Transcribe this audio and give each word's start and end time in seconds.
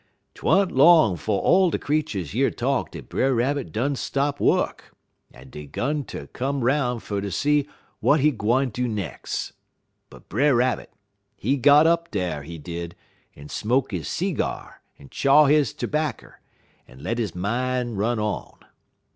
"'T 0.33 0.41
wa'n't 0.41 0.71
long 0.71 1.15
'fo' 1.15 1.37
all 1.37 1.69
de 1.69 1.77
creeturs 1.77 2.33
year 2.33 2.49
talk 2.49 2.89
dat 2.89 3.07
Brer 3.07 3.35
Rabbit 3.35 3.71
done 3.71 3.95
stop 3.95 4.39
wuk, 4.39 4.85
en 5.31 5.51
dey 5.51 5.67
'gun 5.67 6.03
ter 6.05 6.25
come 6.25 6.61
'roun' 6.61 6.99
fer 6.99 7.21
ter 7.21 7.29
see 7.29 7.67
w'at 8.01 8.19
he 8.19 8.31
gwine 8.31 8.69
do 8.71 8.87
nex'. 8.87 9.53
But 10.09 10.27
Brer 10.27 10.55
Rabbit, 10.55 10.91
he 11.37 11.55
got 11.55 11.85
up 11.85 12.09
dar, 12.09 12.41
he 12.41 12.57
did, 12.57 12.95
en 13.35 13.47
smoke 13.49 13.91
he 13.91 13.99
seegyar, 13.99 14.81
en 14.97 15.09
chaw 15.11 15.45
he 15.45 15.63
'backer, 15.85 16.39
en 16.87 17.03
let 17.03 17.19
he 17.19 17.29
min' 17.35 17.95
run 17.95 18.17
on. 18.17 18.57